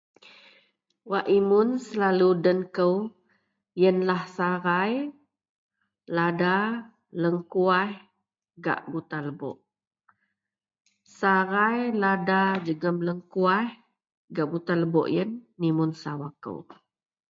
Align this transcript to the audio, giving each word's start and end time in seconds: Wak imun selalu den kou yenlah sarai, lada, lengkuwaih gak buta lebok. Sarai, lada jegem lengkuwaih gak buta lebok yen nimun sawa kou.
Wak 1.11 1.25
imun 1.39 1.67
selalu 1.87 2.29
den 2.43 2.59
kou 2.75 2.95
yenlah 3.81 4.23
sarai, 4.35 4.93
lada, 6.15 6.57
lengkuwaih 7.21 7.93
gak 8.63 8.79
buta 8.91 9.17
lebok. 9.27 9.57
Sarai, 11.17 11.79
lada 12.01 12.41
jegem 12.65 12.97
lengkuwaih 13.07 13.69
gak 14.35 14.47
buta 14.51 14.73
lebok 14.81 15.07
yen 15.15 15.29
nimun 15.61 15.91
sawa 16.01 16.27
kou. 16.43 16.59